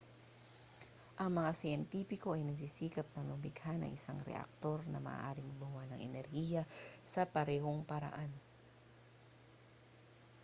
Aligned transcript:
ang 1.21 1.29
mga 1.37 1.51
siyentipiko 1.59 2.29
ay 2.33 2.41
nagsisikap 2.45 3.05
na 3.13 3.21
lumikha 3.29 3.69
ng 3.77 3.91
isang 3.97 4.17
reaktor 4.29 4.77
na 4.91 4.97
maaaring 5.07 5.45
gumawa 5.59 5.83
ng 5.93 6.01
enerhiya 6.09 6.63
sa 7.13 7.21
parehong 7.33 7.81
paraan 7.91 8.31